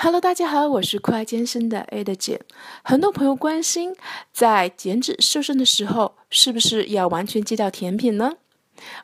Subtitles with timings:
[0.00, 2.42] Hello，大家好，我是酷爱健身的 Ada 姐。
[2.84, 3.96] 很多朋友关心，
[4.32, 8.34] 在减脂瘦身的时候，是不是要完全戒掉甜品呢？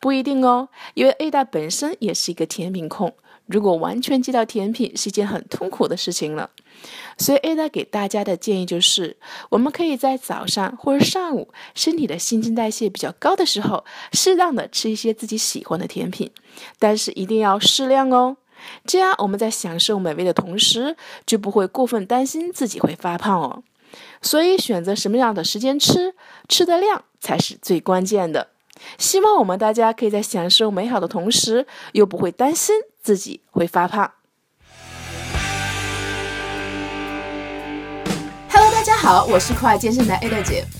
[0.00, 3.14] 不一定哦，因为 Ada 本身也是一个甜品控。
[3.46, 6.50] 如果完全戒掉甜品是一件很痛苦的事情了。
[7.16, 9.16] 所以 Ada 给大家的建议就是，
[9.50, 16.32] 我们可以在早上或者上午，身体的新陈代谢比较高的时候，适当的吃一些自己喜欢的甜品，
[16.80, 18.38] 但是一定要适量哦。
[18.86, 20.96] 这样我们在享受美味的同时，
[21.26, 23.62] 就不会过分担心自己会发胖哦。
[24.22, 26.14] 所以选择什么样的时间吃，
[26.48, 28.48] 吃的量才是最关键的。
[28.96, 34.12] 希望我们大家可以在享受美好的同时，又不会担心自己会发胖。
[38.50, 40.79] Hello，大家好，我是酷爱健身的 Ada 姐。